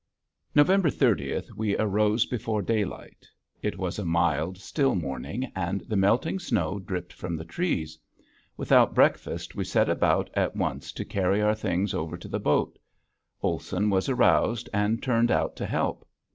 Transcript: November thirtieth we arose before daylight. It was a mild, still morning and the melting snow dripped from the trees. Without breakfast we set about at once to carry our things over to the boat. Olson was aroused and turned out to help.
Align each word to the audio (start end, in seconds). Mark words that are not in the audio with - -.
November 0.55 0.89
thirtieth 0.89 1.47
we 1.55 1.77
arose 1.77 2.25
before 2.25 2.63
daylight. 2.63 3.27
It 3.61 3.77
was 3.77 3.99
a 3.99 4.03
mild, 4.03 4.57
still 4.57 4.95
morning 4.95 5.51
and 5.55 5.81
the 5.81 5.95
melting 5.95 6.39
snow 6.39 6.79
dripped 6.79 7.13
from 7.13 7.35
the 7.35 7.45
trees. 7.45 7.99
Without 8.57 8.95
breakfast 8.95 9.55
we 9.55 9.63
set 9.63 9.89
about 9.89 10.31
at 10.33 10.55
once 10.55 10.91
to 10.93 11.05
carry 11.05 11.39
our 11.39 11.53
things 11.53 11.93
over 11.93 12.17
to 12.17 12.27
the 12.27 12.39
boat. 12.39 12.79
Olson 13.43 13.91
was 13.91 14.09
aroused 14.09 14.67
and 14.73 15.03
turned 15.03 15.29
out 15.29 15.55
to 15.57 15.67
help. 15.67 16.03